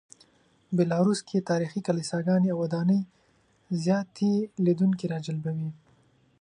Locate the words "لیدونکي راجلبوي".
4.65-5.69